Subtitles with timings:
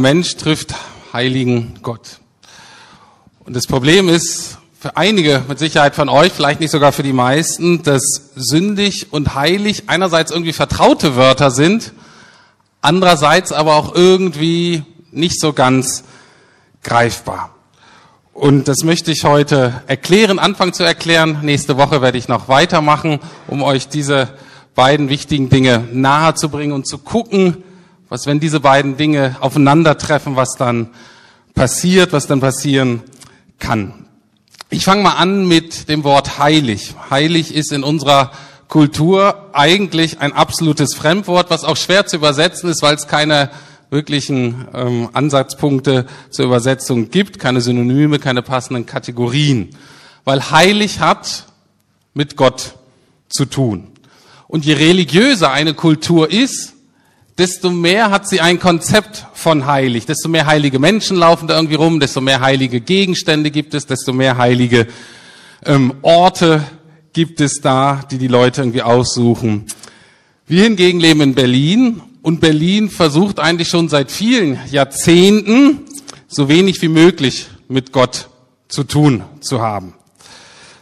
[0.00, 0.74] Mensch trifft
[1.12, 2.18] heiligen Gott.
[3.44, 7.12] Und das Problem ist für einige mit Sicherheit von euch, vielleicht nicht sogar für die
[7.12, 11.92] meisten, dass sündig und heilig einerseits irgendwie vertraute Wörter sind,
[12.80, 16.02] andererseits aber auch irgendwie nicht so ganz
[16.82, 17.54] greifbar.
[18.32, 21.38] Und das möchte ich heute erklären, anfangen zu erklären.
[21.42, 24.30] Nächste Woche werde ich noch weitermachen, um euch diese
[24.74, 27.62] beiden wichtigen Dinge nahe zu bringen und zu gucken,
[28.14, 30.90] was, wenn diese beiden Dinge aufeinandertreffen, was dann
[31.52, 33.02] passiert, was dann passieren
[33.58, 34.06] kann.
[34.70, 36.94] Ich fange mal an mit dem Wort heilig.
[37.10, 38.30] Heilig ist in unserer
[38.68, 43.50] Kultur eigentlich ein absolutes Fremdwort, was auch schwer zu übersetzen ist, weil es keine
[43.90, 49.70] wirklichen ähm, Ansatzpunkte zur Übersetzung gibt, keine Synonyme, keine passenden Kategorien.
[50.22, 51.46] Weil heilig hat
[52.12, 52.76] mit Gott
[53.28, 53.88] zu tun.
[54.46, 56.73] Und je religiöser eine Kultur ist,
[57.38, 60.06] desto mehr hat sie ein Konzept von heilig.
[60.06, 64.12] Desto mehr heilige Menschen laufen da irgendwie rum, desto mehr heilige Gegenstände gibt es, desto
[64.12, 64.86] mehr heilige
[65.64, 66.64] ähm, Orte
[67.12, 69.66] gibt es da, die die Leute irgendwie aussuchen.
[70.46, 75.80] Wir hingegen leben in Berlin und Berlin versucht eigentlich schon seit vielen Jahrzehnten
[76.28, 78.28] so wenig wie möglich mit Gott
[78.68, 79.94] zu tun zu haben.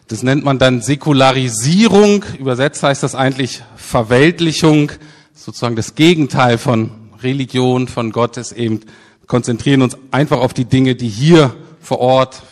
[0.08, 2.24] Das nennt man dann Säkularisierung.
[2.38, 4.92] Übersetzt heißt das eigentlich Verweltlichung
[5.34, 6.90] sozusagen das Gegenteil von
[7.22, 8.80] Religion, von Gott ist eben,
[9.26, 12.42] konzentrieren uns einfach auf die Dinge, die hier vor Ort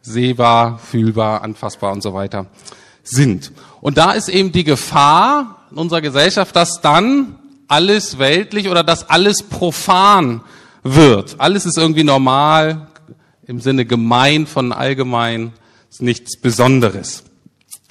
[0.00, 2.46] sehbar, fühlbar, anfassbar und so weiter
[3.02, 3.52] sind.
[3.80, 9.08] Und da ist eben die Gefahr in unserer Gesellschaft, dass dann alles weltlich oder dass
[9.08, 10.42] alles profan
[10.82, 11.36] wird.
[11.38, 12.88] Alles ist irgendwie normal,
[13.46, 15.52] im Sinne gemein von allgemein,
[15.90, 17.24] ist nichts Besonderes.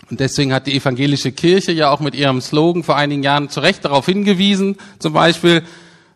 [0.09, 3.61] Und deswegen hat die evangelische Kirche ja auch mit ihrem Slogan vor einigen Jahren zu
[3.61, 5.63] Recht darauf hingewiesen, zum Beispiel,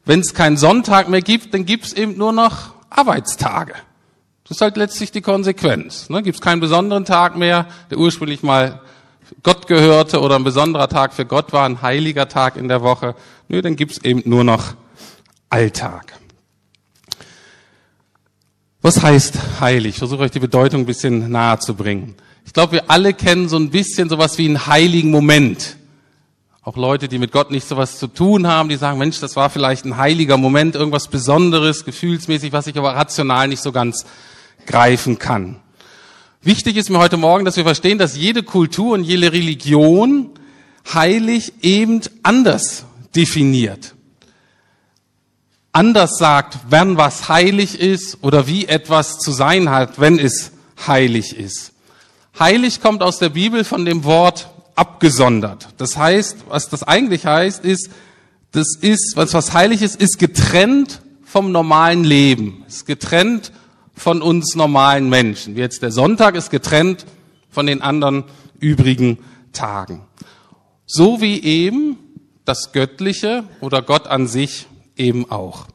[0.05, 3.73] wenn es keinen Sonntag mehr gibt, dann gibt es eben nur noch Arbeitstage.
[4.43, 6.09] Das ist halt letztlich die Konsequenz.
[6.09, 6.23] Ne?
[6.23, 8.81] Gibt es keinen besonderen Tag mehr, der ursprünglich mal
[9.43, 13.15] Gott gehörte oder ein besonderer Tag für Gott war, ein heiliger Tag in der Woche.
[13.49, 14.75] Nö, dann gibt es eben nur noch
[15.49, 16.13] Alltag.
[18.81, 19.95] Was heißt heilig?
[19.95, 22.15] Ich versuche euch die Bedeutung ein bisschen nahe zu bringen.
[22.47, 25.75] Ich glaube, wir alle kennen so ein bisschen sowas wie einen heiligen Moment.
[26.63, 29.49] Auch Leute, die mit Gott nicht sowas zu tun haben, die sagen, Mensch, das war
[29.49, 34.05] vielleicht ein heiliger Moment, irgendwas Besonderes, gefühlsmäßig, was ich aber rational nicht so ganz
[34.65, 35.59] greifen kann.
[36.41, 40.29] Wichtig ist mir heute Morgen, dass wir verstehen, dass jede Kultur und jede Religion
[40.93, 43.93] heilig eben anders definiert.
[45.73, 50.53] Anders sagt, wann was heilig ist oder wie etwas zu sein hat, wenn es
[50.87, 51.73] heilig ist.
[52.39, 55.69] Heilig kommt aus der Bibel von dem Wort abgesondert.
[55.77, 57.89] Das heißt, was das eigentlich heißt, ist,
[58.51, 63.51] das ist, was, was heilig ist, ist getrennt vom normalen Leben, ist getrennt
[63.95, 65.55] von uns normalen Menschen.
[65.55, 67.05] Wie jetzt der Sonntag ist getrennt
[67.49, 68.23] von den anderen
[68.59, 69.17] übrigen
[69.51, 70.01] Tagen.
[70.85, 71.97] So wie eben
[72.45, 75.65] das Göttliche oder Gott an sich eben auch.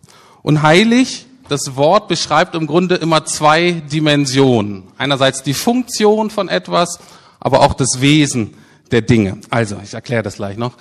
[0.43, 4.85] Und heilig das Wort beschreibt im Grunde immer zwei Dimensionen.
[4.99, 6.99] Einerseits die Funktion von etwas,
[7.39, 8.55] aber auch das Wesen
[8.91, 9.39] der Dinge.
[9.51, 10.73] Also, ich erkläre das gleich noch.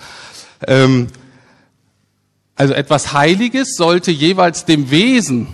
[0.67, 1.07] Ähm,
[2.55, 5.47] also etwas Heiliges sollte jeweils dem Wesen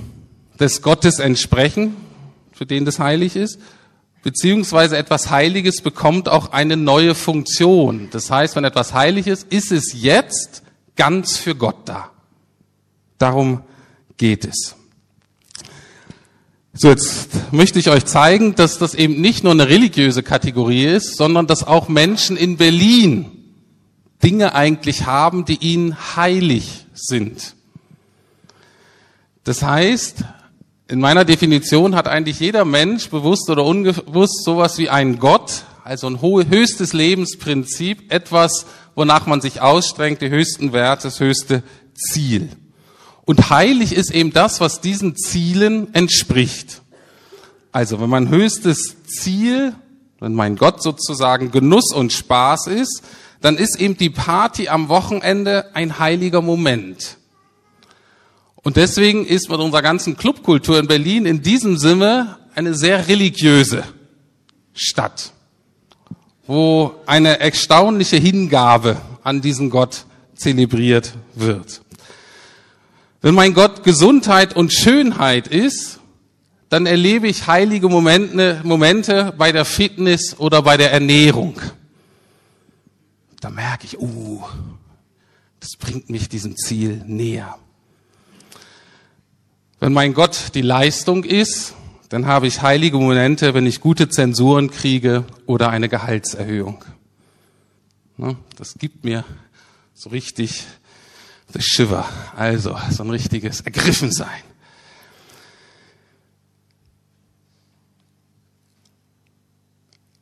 [0.60, 1.96] des Gottes entsprechen,
[2.52, 3.60] für den das heilig ist,
[4.24, 8.10] beziehungsweise etwas Heiliges bekommt auch eine neue Funktion.
[8.12, 10.64] Das heißt, wenn etwas heilig ist, ist es jetzt
[10.96, 12.12] ganz für Gott da.
[13.18, 13.62] Darum
[14.18, 14.76] geht es.
[16.80, 21.18] So, jetzt möchte ich euch zeigen, dass das eben nicht nur eine religiöse Kategorie ist,
[21.18, 23.32] sondern dass auch Menschen in Berlin
[24.24, 27.56] Dinge eigentlich haben, die ihnen heilig sind.
[29.44, 30.18] Das heißt,
[30.88, 36.06] in meiner Definition hat eigentlich jeder Mensch, bewusst oder unbewusst, sowas wie einen Gott, also
[36.08, 41.64] ein höchstes Lebensprinzip, etwas, wonach man sich ausstrengt, die höchsten Werte, das höchste
[41.96, 42.50] Ziel.
[43.28, 46.82] Und heilig ist eben das, was diesen Zielen entspricht.
[47.74, 49.76] Also, wenn mein höchstes Ziel,
[50.22, 53.04] wenn mein Gott sozusagen Genuss und Spaß ist,
[53.42, 57.18] dann ist eben die Party am Wochenende ein heiliger Moment.
[58.64, 63.84] Und deswegen ist mit unserer ganzen Clubkultur in Berlin in diesem Sinne eine sehr religiöse
[64.74, 65.34] Stadt,
[66.46, 71.82] wo eine erstaunliche Hingabe an diesen Gott zelebriert wird.
[73.22, 76.00] Wenn mein Gott Gesundheit und Schönheit ist,
[76.70, 81.60] dann erlebe ich heilige Momente, Momente bei der Fitness oder bei der Ernährung.
[83.40, 84.44] Da merke ich, uh,
[85.60, 87.58] das bringt mich diesem Ziel näher.
[89.80, 91.74] Wenn mein Gott die Leistung ist,
[92.10, 96.84] dann habe ich heilige Momente, wenn ich gute Zensuren kriege oder eine Gehaltserhöhung.
[98.56, 99.24] Das gibt mir
[99.94, 100.66] so richtig
[101.54, 102.06] the shiver,
[102.36, 104.44] also so ein richtiges Ergriffensein.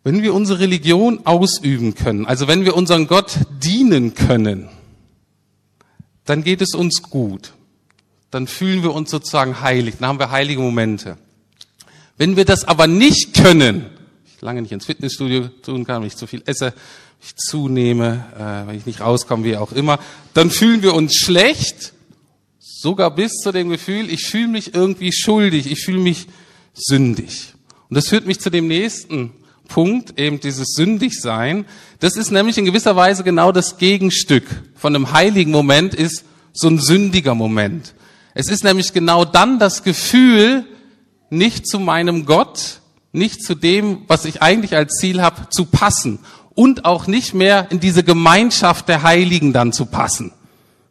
[0.04, 4.70] Wenn wir unsere Religion ausüben können, also wenn wir unseren Gott dienen können,
[6.26, 7.54] dann geht es uns gut.
[8.30, 11.18] Dann fühlen wir uns sozusagen heilig, dann haben wir heilige Momente.
[12.18, 13.88] Wenn wir das aber nicht können,
[14.26, 16.74] ich lange nicht ins Fitnessstudio tun kann, wenn ich zu viel esse,
[17.26, 20.00] ich zunehme, äh, wenn ich nicht rauskomme, wie auch immer,
[20.36, 21.94] dann fühlen wir uns schlecht,
[22.60, 26.28] sogar bis zu dem Gefühl, ich fühle mich irgendwie schuldig, ich fühle mich
[26.76, 27.54] sündig.
[27.90, 29.32] Und das führt mich zu dem nächsten
[29.68, 31.66] Punkt, eben dieses Sündigsein.
[32.00, 34.46] Das ist nämlich in gewisser Weise genau das Gegenstück
[34.76, 37.96] von einem heiligen Moment ist so ein sündiger Moment.
[38.36, 40.64] Es ist nämlich genau dann das Gefühl,
[41.32, 42.82] nicht zu meinem Gott,
[43.12, 46.20] nicht zu dem, was ich eigentlich als Ziel habe, zu passen
[46.56, 50.32] und auch nicht mehr in diese Gemeinschaft der Heiligen dann zu passen.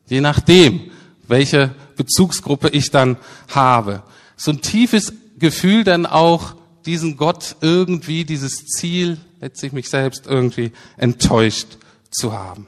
[0.07, 0.91] Je nachdem,
[1.27, 3.17] welche Bezugsgruppe ich dann
[3.49, 4.03] habe.
[4.37, 6.55] So ein tiefes Gefühl dann auch,
[6.87, 11.79] diesen Gott irgendwie, dieses Ziel, letztlich mich selbst irgendwie enttäuscht
[12.11, 12.67] zu haben.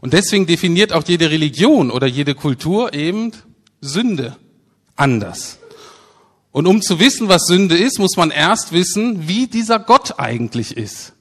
[0.00, 3.32] Und deswegen definiert auch jede Religion oder jede Kultur eben
[3.82, 4.36] Sünde
[4.96, 5.58] anders.
[6.52, 10.76] Und um zu wissen, was Sünde ist, muss man erst wissen, wie dieser Gott eigentlich
[10.76, 11.12] ist.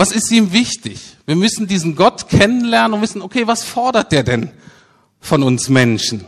[0.00, 1.18] Was ist ihm wichtig?
[1.26, 4.50] Wir müssen diesen Gott kennenlernen und wissen, okay, was fordert der denn
[5.20, 6.24] von uns Menschen?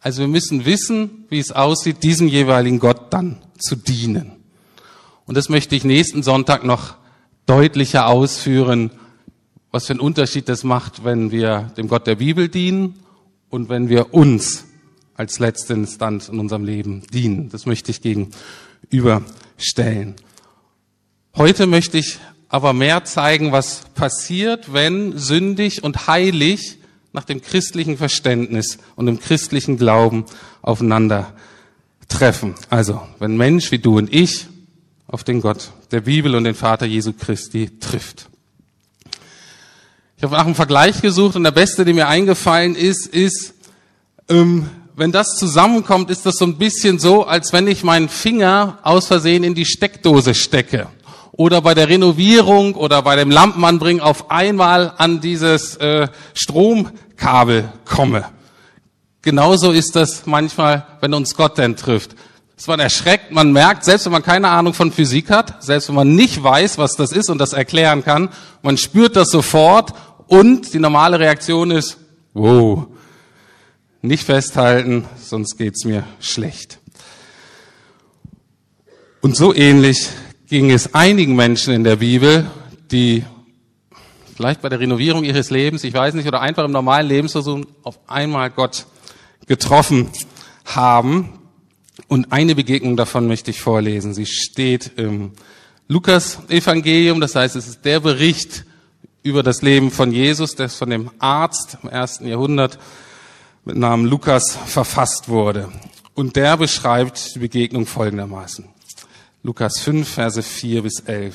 [0.00, 4.32] Also wir müssen wissen, wie es aussieht, diesem jeweiligen Gott dann zu dienen.
[5.24, 6.96] Und das möchte ich nächsten Sonntag noch
[7.46, 8.90] deutlicher ausführen,
[9.70, 12.98] was für einen Unterschied das macht, wenn wir dem Gott der Bibel dienen
[13.48, 14.66] und wenn wir uns
[15.14, 17.48] als letzte Instanz in unserem Leben dienen.
[17.48, 20.16] Das möchte ich gegenüberstellen.
[21.34, 22.18] Heute möchte ich
[22.54, 26.78] aber mehr zeigen, was passiert, wenn sündig und heilig
[27.12, 30.24] nach dem christlichen Verständnis und dem christlichen Glauben
[30.62, 31.32] aufeinander
[32.08, 32.54] treffen.
[32.70, 34.46] Also, wenn Mensch wie du und ich
[35.08, 38.28] auf den Gott der Bibel und den Vater Jesu Christi trifft.
[40.16, 43.52] Ich habe nach einem Vergleich gesucht und der beste, der mir eingefallen ist, ist,
[44.28, 48.78] ähm, wenn das zusammenkommt, ist das so ein bisschen so, als wenn ich meinen Finger
[48.84, 50.86] aus Versehen in die Steckdose stecke
[51.36, 58.24] oder bei der Renovierung oder bei dem Lampenanbringen auf einmal an dieses äh, Stromkabel komme.
[59.22, 62.14] Genauso ist das manchmal, wenn uns Gott denn trifft.
[62.56, 65.96] Es man erschreckt, man merkt, selbst wenn man keine Ahnung von Physik hat, selbst wenn
[65.96, 68.28] man nicht weiß, was das ist und das erklären kann,
[68.62, 69.92] man spürt das sofort
[70.28, 71.96] und die normale Reaktion ist,
[72.32, 72.86] wow,
[74.02, 76.78] nicht festhalten, sonst geht's mir schlecht.
[79.20, 80.08] Und so ähnlich
[80.48, 82.50] ging es einigen Menschen in der Bibel,
[82.90, 83.24] die
[84.36, 87.98] vielleicht bei der Renovierung ihres Lebens, ich weiß nicht, oder einfach im normalen Lebensversuch auf
[88.08, 88.86] einmal Gott
[89.46, 90.10] getroffen
[90.64, 91.40] haben.
[92.08, 94.14] Und eine Begegnung davon möchte ich vorlesen.
[94.14, 95.32] Sie steht im
[95.88, 98.64] Lukas Evangelium, das heißt, es ist der Bericht
[99.22, 102.78] über das Leben von Jesus, das von dem Arzt im ersten Jahrhundert
[103.64, 105.70] mit Namen Lukas verfasst wurde.
[106.14, 108.73] Und der beschreibt die Begegnung folgendermaßen.
[109.46, 111.34] Lukas 5, Verse 4 bis 11.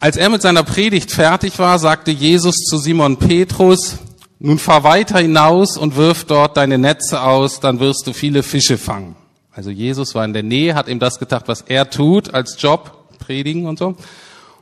[0.00, 3.98] Als er mit seiner Predigt fertig war, sagte Jesus zu Simon Petrus,
[4.38, 8.78] nun fahr weiter hinaus und wirf dort deine Netze aus, dann wirst du viele Fische
[8.78, 9.16] fangen.
[9.52, 13.06] Also Jesus war in der Nähe, hat ihm das gedacht, was er tut als Job,
[13.18, 13.88] predigen und so.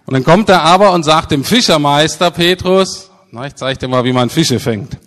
[0.05, 4.03] Und dann kommt er aber und sagt dem Fischermeister Petrus, na, ich zeige dir mal,
[4.03, 4.99] wie man Fische fängt.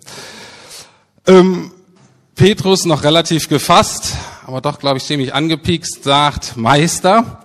[1.26, 1.70] Ähm,
[2.34, 4.14] Petrus noch relativ gefasst,
[4.46, 7.40] aber doch, glaube ich, ziemlich angepiekst, sagt, Meister,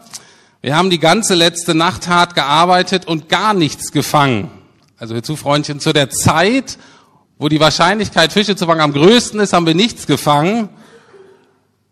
[0.62, 4.52] wir haben die ganze letzte Nacht hart gearbeitet und gar nichts gefangen.
[4.98, 6.78] Also wir Freundchen, zu der Zeit,
[7.38, 10.68] wo die Wahrscheinlichkeit, Fische zu fangen am größten ist, haben wir nichts gefangen.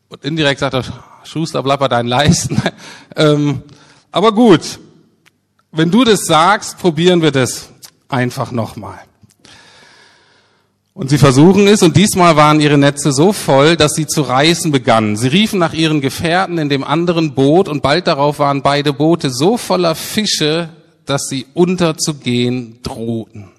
[0.09, 0.83] Und indirekt sagt er,
[1.23, 2.61] Schuster, blapper dein Leisten.
[3.15, 3.63] ähm,
[4.11, 4.79] aber gut,
[5.71, 7.69] wenn du das sagst, probieren wir das
[8.09, 8.99] einfach nochmal.
[10.97, 14.71] Und sie versuchen es, und diesmal waren ihre Netze so voll, dass sie zu reißen
[14.71, 15.15] begannen.
[15.15, 19.29] Sie riefen nach ihren Gefährten in dem anderen Boot, und bald darauf waren beide Boote
[19.29, 20.69] so voller Fische,
[21.05, 23.49] dass sie unterzugehen drohten.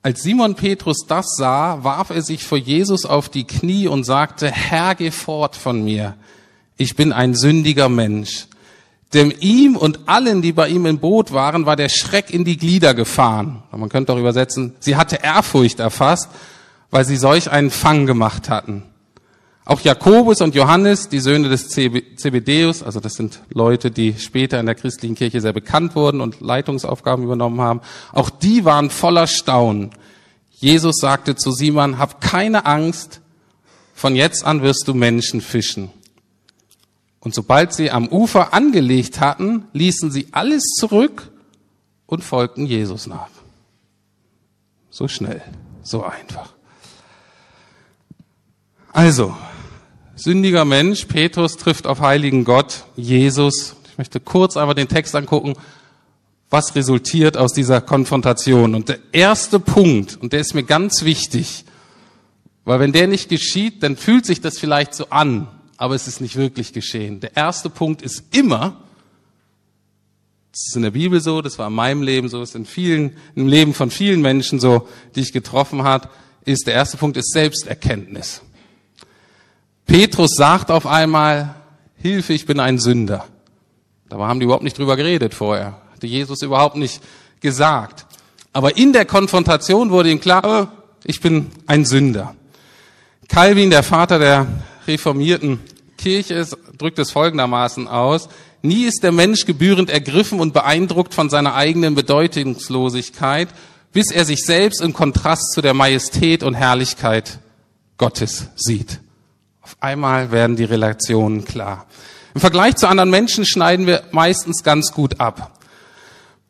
[0.00, 4.50] Als Simon Petrus das sah, warf er sich vor Jesus auf die Knie und sagte,
[4.50, 6.14] Herr, geh fort von mir.
[6.78, 8.46] Ich bin ein sündiger Mensch.
[9.12, 12.56] Dem ihm und allen, die bei ihm im Boot waren, war der Schreck in die
[12.56, 13.62] Glieder gefahren.
[13.70, 16.30] Man könnte auch übersetzen, sie hatte Ehrfurcht erfasst,
[16.90, 18.84] weil sie solch einen Fang gemacht hatten.
[19.66, 24.66] Auch Jakobus und Johannes, die Söhne des Zebedeus, also das sind Leute, die später in
[24.66, 27.80] der christlichen Kirche sehr bekannt wurden und Leitungsaufgaben übernommen haben,
[28.12, 29.90] auch die waren voller Staunen.
[30.50, 33.22] Jesus sagte zu Simon, hab keine Angst,
[33.94, 35.90] von jetzt an wirst du Menschen fischen.
[37.24, 41.32] Und sobald sie am Ufer angelegt hatten, ließen sie alles zurück
[42.06, 43.30] und folgten Jesus nach.
[44.90, 45.42] So schnell,
[45.82, 46.52] so einfach.
[48.92, 49.34] Also,
[50.14, 53.74] sündiger Mensch, Petrus trifft auf heiligen Gott, Jesus.
[53.90, 55.54] Ich möchte kurz einmal den Text angucken,
[56.50, 58.74] was resultiert aus dieser Konfrontation.
[58.74, 61.64] Und der erste Punkt, und der ist mir ganz wichtig,
[62.64, 66.20] weil wenn der nicht geschieht, dann fühlt sich das vielleicht so an, aber es ist
[66.20, 67.20] nicht wirklich geschehen.
[67.20, 68.76] Der erste Punkt ist immer,
[70.52, 72.66] das ist in der Bibel so, das war in meinem Leben so, das ist in
[72.66, 76.10] vielen, im Leben von vielen Menschen so, die ich getroffen hat,
[76.44, 78.42] ist, der erste Punkt ist Selbsterkenntnis.
[79.86, 81.54] Petrus sagt auf einmal,
[81.96, 83.26] Hilfe, ich bin ein Sünder.
[84.08, 85.80] Da haben die überhaupt nicht drüber geredet vorher.
[85.92, 87.02] Hatte Jesus überhaupt nicht
[87.40, 88.06] gesagt.
[88.52, 90.72] Aber in der Konfrontation wurde ihm klar,
[91.04, 92.36] ich bin ein Sünder.
[93.28, 94.46] Calvin, der Vater der
[94.86, 95.60] reformierten
[95.96, 96.46] Kirche,
[96.78, 98.28] drückt es folgendermaßen aus.
[98.62, 103.48] Nie ist der Mensch gebührend ergriffen und beeindruckt von seiner eigenen Bedeutungslosigkeit,
[103.92, 107.38] bis er sich selbst im Kontrast zu der Majestät und Herrlichkeit
[107.96, 109.00] Gottes sieht.
[109.60, 111.86] Auf einmal werden die Relationen klar.
[112.34, 115.58] Im Vergleich zu anderen Menschen schneiden wir meistens ganz gut ab.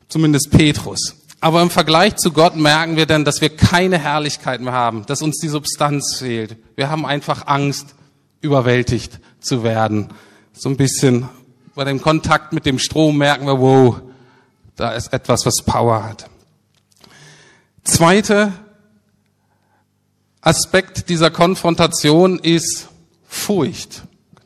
[0.09, 1.17] Zumindest Petrus.
[1.41, 5.21] Aber im Vergleich zu Gott merken wir dann, dass wir keine Herrlichkeit mehr haben, dass
[5.21, 6.57] uns die Substanz fehlt.
[6.75, 7.95] Wir haben einfach Angst,
[8.45, 10.09] überwältigt zu werden.
[10.53, 11.29] So ein bisschen
[11.75, 14.01] bei dem Kontakt mit dem Strom merken wir, wow,
[14.77, 16.31] da ist etwas, was Power hat.
[17.83, 18.53] Zweiter
[20.41, 22.89] Aspekt dieser Konfrontation ist
[23.27, 24.03] Furcht.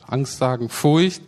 [0.06, 1.22] Angst sagen, Furcht.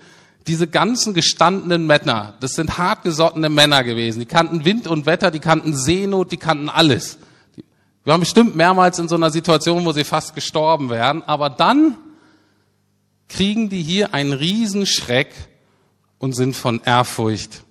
[0.47, 4.21] Diese ganzen gestandenen Männer, das sind hartgesottene Männer gewesen.
[4.21, 7.19] Die kannten Wind und Wetter, die kannten Seenot, die kannten alles.
[8.05, 11.23] Wir waren bestimmt mehrmals in so einer Situation, wo sie fast gestorben wären.
[11.23, 11.97] Aber dann
[13.31, 15.33] kriegen die hier einen Riesenschreck
[16.19, 17.65] und sind von Ehrfurcht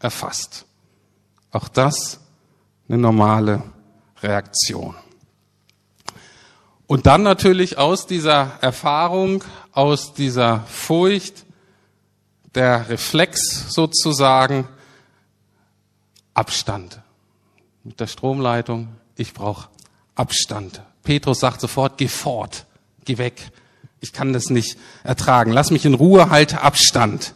[0.00, 0.66] erfasst.
[1.52, 2.18] Auch das
[2.88, 3.62] eine normale
[4.22, 4.96] Reaktion.
[6.86, 11.44] Und dann natürlich aus dieser Erfahrung, aus dieser Furcht,
[12.54, 14.68] der Reflex sozusagen,
[16.34, 17.00] Abstand.
[17.84, 19.68] Mit der Stromleitung, ich brauche
[20.14, 20.82] Abstand.
[21.02, 22.66] Petrus sagt sofort, geh fort,
[23.04, 23.50] geh weg.
[24.04, 25.50] Ich kann das nicht ertragen.
[25.50, 27.32] Lass mich in Ruhe, halte Abstand.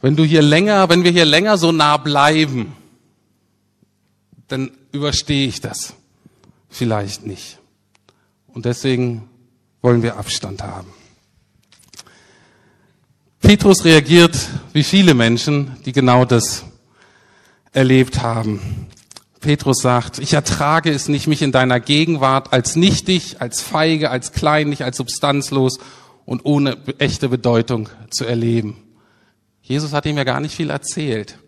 [0.00, 2.74] Wenn du hier länger, wenn wir hier länger so nah bleiben,
[4.48, 5.94] dann überstehe ich das
[6.68, 7.60] vielleicht nicht.
[8.48, 9.28] Und deswegen
[9.80, 10.92] wollen wir Abstand haben.
[13.38, 14.36] Petrus reagiert
[14.72, 16.64] wie viele Menschen, die genau das
[17.70, 18.88] erlebt haben.
[19.44, 24.32] Petrus sagt, ich ertrage es nicht, mich in deiner Gegenwart als nichtig, als feige, als
[24.32, 25.78] kleinlich, als substanzlos
[26.24, 28.78] und ohne echte Bedeutung zu erleben.
[29.60, 31.38] Jesus hat ihm ja gar nicht viel erzählt.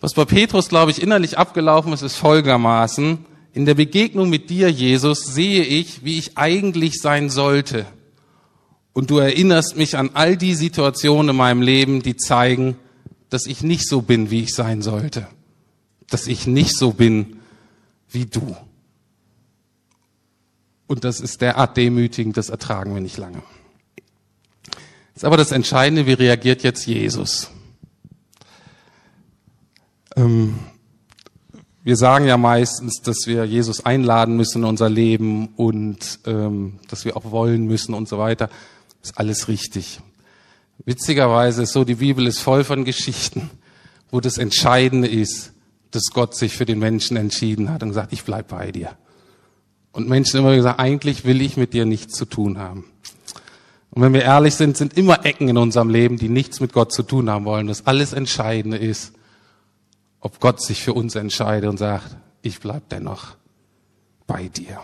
[0.00, 3.24] Was bei Petrus, glaube ich, innerlich abgelaufen ist, ist folgendermaßen.
[3.52, 7.86] In der Begegnung mit dir, Jesus, sehe ich, wie ich eigentlich sein sollte.
[8.92, 12.76] Und du erinnerst mich an all die Situationen in meinem Leben, die zeigen,
[13.28, 15.28] dass ich nicht so bin, wie ich sein sollte.
[16.10, 17.40] Dass ich nicht so bin
[18.10, 18.56] wie du.
[20.86, 23.42] Und das ist derart demütigend, das ertragen wir nicht lange.
[25.14, 27.50] Ist aber das Entscheidende, wie reagiert jetzt Jesus?
[30.16, 30.58] Ähm,
[31.82, 37.04] wir sagen ja meistens, dass wir Jesus einladen müssen in unser Leben und ähm, dass
[37.04, 38.50] wir auch wollen müssen und so weiter.
[39.02, 40.00] Ist alles richtig.
[40.84, 43.50] Witzigerweise ist so, die Bibel ist voll von Geschichten,
[44.10, 45.52] wo das Entscheidende ist,
[45.90, 48.96] dass Gott sich für den Menschen entschieden hat und gesagt, ich bleib bei dir.
[49.92, 52.84] Und Menschen immer gesagt, eigentlich will ich mit dir nichts zu tun haben.
[53.90, 56.92] Und wenn wir ehrlich sind, sind immer Ecken in unserem Leben, die nichts mit Gott
[56.92, 57.66] zu tun haben wollen.
[57.66, 59.12] Das alles Entscheidende ist,
[60.20, 63.34] ob Gott sich für uns entscheidet und sagt, ich bleib dennoch
[64.26, 64.80] bei dir.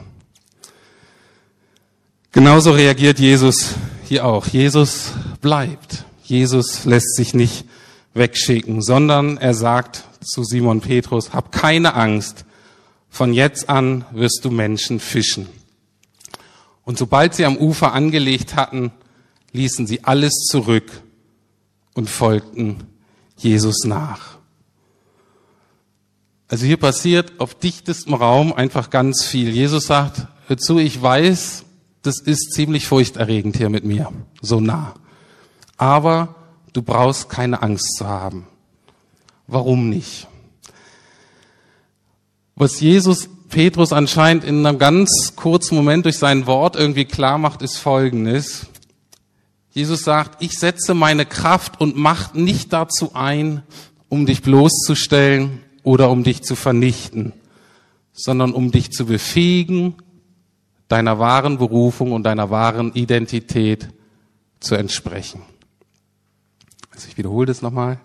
[2.33, 4.47] Genauso reagiert Jesus hier auch.
[4.47, 6.05] Jesus bleibt.
[6.25, 7.65] Jesus lässt sich nicht
[8.13, 12.45] wegschicken, sondern er sagt zu Simon Petrus, hab keine Angst,
[13.09, 15.49] von jetzt an wirst du Menschen fischen.
[16.85, 18.92] Und sobald sie am Ufer angelegt hatten,
[19.52, 21.02] ließen sie alles zurück
[21.95, 22.85] und folgten
[23.37, 24.37] Jesus nach.
[26.49, 29.49] Also hier passiert auf dichtestem Raum einfach ganz viel.
[29.49, 31.64] Jesus sagt, hör zu, ich weiß,
[32.02, 34.95] das ist ziemlich furchterregend hier mit mir, so nah.
[35.76, 36.37] Aber
[36.73, 38.47] du brauchst keine Angst zu haben.
[39.47, 40.26] Warum nicht?
[42.55, 47.62] Was Jesus Petrus anscheinend in einem ganz kurzen Moment durch sein Wort irgendwie klar macht,
[47.62, 48.67] ist Folgendes.
[49.71, 53.62] Jesus sagt, ich setze meine Kraft und Macht nicht dazu ein,
[54.09, 57.35] um dich bloßzustellen oder um dich zu vernichten,
[58.12, 59.95] sondern um dich zu befähigen,
[60.88, 63.88] deiner wahren Berufung und deiner wahren Identität
[64.61, 65.43] zu entsprechen.
[66.91, 68.00] Also ich wiederhole das nochmal.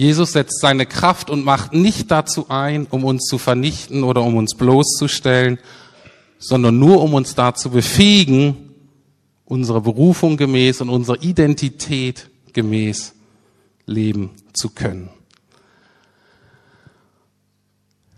[0.00, 4.34] Jesus setzt seine Kraft und Macht nicht dazu ein, um uns zu vernichten oder um
[4.34, 5.58] uns bloßzustellen,
[6.38, 8.70] sondern nur um uns dazu befähigen,
[9.44, 13.12] unserer Berufung gemäß und unserer Identität gemäß
[13.84, 15.10] leben zu können.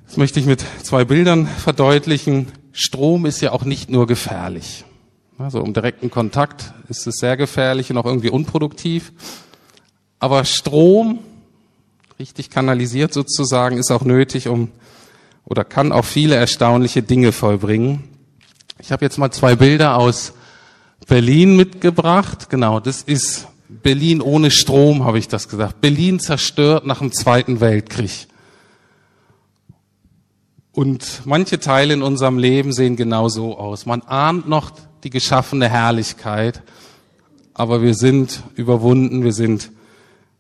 [0.07, 2.47] Das möchte ich mit zwei Bildern verdeutlichen.
[2.71, 4.85] Strom ist ja auch nicht nur gefährlich.
[5.37, 9.13] Also im direkten Kontakt ist es sehr gefährlich und auch irgendwie unproduktiv.
[10.21, 11.19] Aber Strom,
[12.23, 14.69] richtig kanalisiert sozusagen, ist auch nötig, um
[15.45, 18.05] oder kann auch viele erstaunliche Dinge vollbringen.
[18.79, 20.33] Ich habe jetzt mal zwei Bilder aus
[21.09, 22.49] Berlin mitgebracht.
[22.49, 25.81] Genau, das ist Berlin ohne Strom, habe ich das gesagt.
[25.81, 28.29] Berlin zerstört nach dem Zweiten Weltkrieg.
[30.71, 33.85] Und manche Teile in unserem Leben sehen genau so aus.
[33.85, 34.71] Man ahnt noch
[35.03, 36.63] die geschaffene Herrlichkeit,
[37.53, 39.73] aber wir sind überwunden, wir sind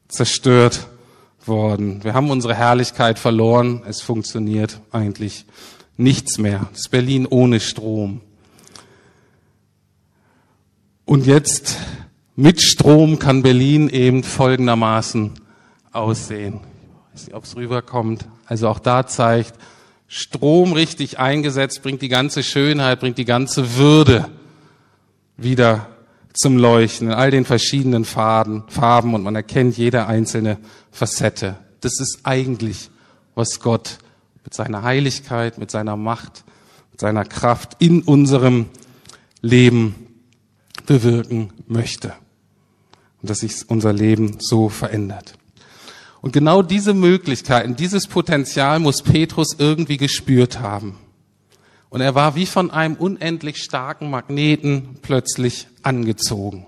[0.07, 0.87] zerstört
[1.47, 2.03] worden.
[2.05, 3.83] Wir haben unsere Herrlichkeit verloren.
[3.87, 5.47] Es funktioniert eigentlich
[5.97, 6.69] nichts mehr.
[6.73, 8.21] Das Berlin ohne Strom.
[11.05, 11.79] Und jetzt
[12.37, 15.33] mit Strom kann Berlin eben folgendermaßen
[15.93, 16.61] aussehen.
[17.09, 18.27] Ich weiß nicht, ob es rüberkommt.
[18.47, 19.55] Also auch da zeigt,
[20.09, 24.29] Strom richtig eingesetzt bringt die ganze Schönheit, bringt die ganze Würde
[25.37, 25.89] wieder
[26.35, 30.59] zum Leuchten in all den verschiedenen Farben, Farben und man erkennt jede einzelne
[30.91, 31.57] Facette.
[31.81, 32.91] Das ist eigentlich,
[33.35, 33.99] was Gott
[34.45, 36.45] mit seiner Heiligkeit, mit seiner Macht,
[36.91, 38.67] mit seiner Kraft in unserem
[39.41, 39.95] Leben
[40.87, 42.15] bewirken möchte.
[43.21, 45.35] Und dass sich unser Leben so verändert.
[46.21, 50.97] Und genau diese Möglichkeiten, dieses Potenzial muss Petrus irgendwie gespürt haben.
[51.89, 56.67] Und er war wie von einem unendlich starken Magneten plötzlich angezogen.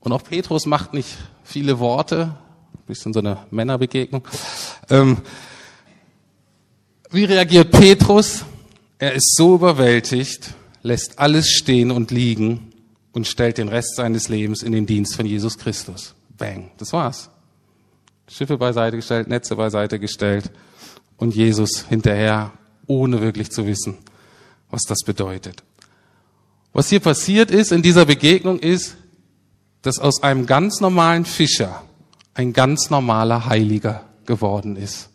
[0.00, 2.36] Und auch Petrus macht nicht viele Worte,
[2.74, 4.22] ein bisschen so eine Männerbegegnung.
[4.88, 5.18] Ähm,
[7.10, 8.44] wie reagiert Petrus?
[8.98, 12.72] Er ist so überwältigt, lässt alles stehen und liegen
[13.12, 16.14] und stellt den Rest seines Lebens in den Dienst von Jesus Christus.
[16.36, 17.30] Bang, das war's.
[18.28, 20.50] Schiffe beiseite gestellt, Netze beiseite gestellt
[21.16, 22.52] und Jesus hinterher,
[22.86, 23.98] ohne wirklich zu wissen,
[24.70, 25.62] was das bedeutet.
[26.76, 28.98] Was hier passiert ist in dieser Begegnung ist,
[29.80, 31.82] dass aus einem ganz normalen Fischer
[32.34, 35.08] ein ganz normaler Heiliger geworden ist.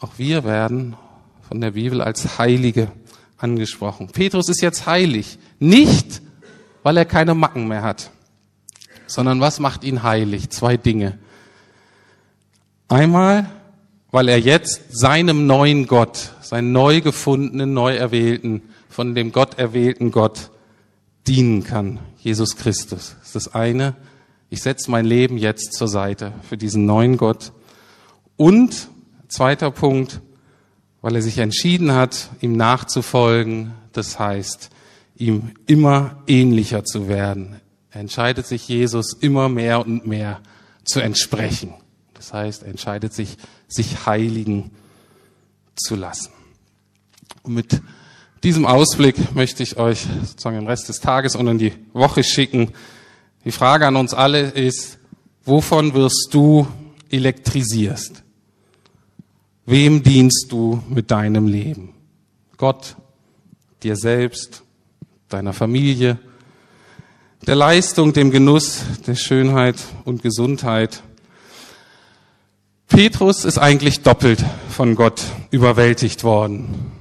[0.00, 0.96] Auch wir werden
[1.46, 2.90] von der Bibel als Heilige
[3.36, 4.08] angesprochen.
[4.08, 5.38] Petrus ist jetzt heilig.
[5.60, 6.20] Nicht,
[6.82, 8.10] weil er keine Macken mehr hat,
[9.06, 10.50] sondern was macht ihn heilig?
[10.50, 11.20] Zwei Dinge.
[12.88, 13.48] Einmal,
[14.10, 18.62] weil er jetzt seinem neuen Gott, seinen neu gefundenen, neu erwählten,
[18.98, 20.50] von dem Gott erwählten Gott
[21.28, 22.00] dienen kann.
[22.18, 23.14] Jesus Christus.
[23.20, 23.94] Das ist das eine.
[24.50, 27.52] Ich setze mein Leben jetzt zur Seite für diesen neuen Gott.
[28.36, 28.88] Und
[29.28, 30.20] zweiter Punkt,
[31.00, 34.70] weil er sich entschieden hat, ihm nachzufolgen, das heißt,
[35.14, 37.60] ihm immer ähnlicher zu werden.
[37.92, 40.40] Er entscheidet sich, Jesus immer mehr und mehr
[40.82, 41.72] zu entsprechen.
[42.14, 43.36] Das heißt, er entscheidet sich,
[43.68, 44.72] sich heiligen
[45.76, 46.32] zu lassen.
[47.44, 47.80] Und mit
[48.42, 52.72] diesem Ausblick möchte ich euch sozusagen den Rest des Tages und in die Woche schicken.
[53.44, 54.98] Die Frage an uns alle ist,
[55.44, 56.66] wovon wirst du
[57.10, 58.22] elektrisiert?
[59.66, 61.94] Wem dienst du mit deinem Leben?
[62.56, 62.96] Gott,
[63.82, 64.62] dir selbst,
[65.28, 66.18] deiner Familie,
[67.46, 71.02] der Leistung, dem Genuss, der Schönheit und Gesundheit.
[72.88, 76.92] Petrus ist eigentlich doppelt von Gott überwältigt worden.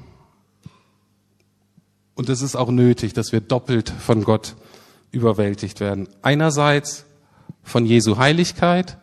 [2.17, 4.55] Und es ist auch nötig, dass wir doppelt von Gott
[5.11, 6.09] überwältigt werden.
[6.23, 7.05] Einerseits
[7.61, 8.97] von Jesu Heiligkeit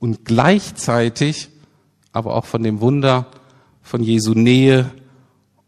[0.00, 1.48] und gleichzeitig
[2.10, 3.28] aber auch von dem Wunder
[3.82, 4.90] von Jesu Nähe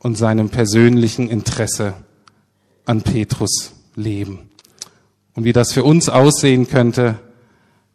[0.01, 1.95] und seinem persönlichen Interesse
[2.85, 4.51] an Petrus leben.
[5.35, 7.17] Und wie das für uns aussehen könnte,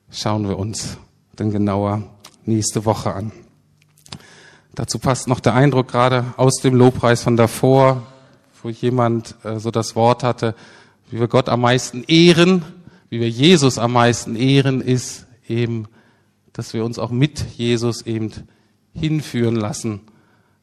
[0.09, 0.95] schauen wir uns
[1.35, 2.03] dann genauer
[2.45, 3.33] nächste Woche an.
[4.75, 8.03] Dazu passt noch der Eindruck gerade aus dem Lobpreis von davor,
[8.63, 10.55] wo jemand äh, so das Wort hatte,
[11.09, 12.63] wie wir Gott am meisten ehren,
[13.09, 15.87] wie wir Jesus am meisten ehren, ist eben,
[16.53, 18.31] dass wir uns auch mit Jesus eben
[18.93, 20.01] hinführen lassen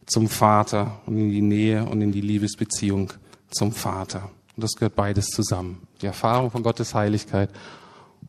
[0.06, 3.12] zum Vater und in die Nähe und in die Liebesbeziehung
[3.50, 4.30] zum Vater.
[4.56, 5.86] Und das gehört beides zusammen.
[6.02, 7.50] Die Erfahrung von Gottes Heiligkeit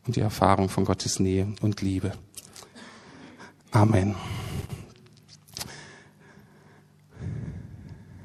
[0.06, 2.12] und die Erfahrung von Gottes Nähe und Liebe.
[3.72, 4.14] Amen.